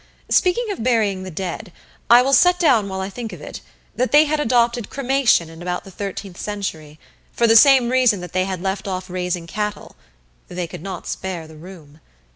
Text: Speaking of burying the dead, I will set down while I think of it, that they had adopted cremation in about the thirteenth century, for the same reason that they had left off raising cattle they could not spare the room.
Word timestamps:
Speaking 0.29 0.71
of 0.71 0.81
burying 0.81 1.21
the 1.21 1.29
dead, 1.29 1.71
I 2.09 2.23
will 2.23 2.33
set 2.33 2.57
down 2.57 2.89
while 2.89 3.01
I 3.01 3.09
think 3.11 3.31
of 3.33 3.39
it, 3.39 3.61
that 3.95 4.11
they 4.11 4.23
had 4.25 4.39
adopted 4.39 4.89
cremation 4.89 5.47
in 5.47 5.61
about 5.61 5.83
the 5.83 5.91
thirteenth 5.91 6.39
century, 6.39 6.99
for 7.31 7.45
the 7.45 7.55
same 7.55 7.89
reason 7.89 8.19
that 8.21 8.33
they 8.33 8.45
had 8.45 8.63
left 8.63 8.87
off 8.87 9.11
raising 9.11 9.45
cattle 9.45 9.95
they 10.47 10.65
could 10.65 10.81
not 10.81 11.05
spare 11.05 11.45
the 11.47 11.55
room. 11.55 11.99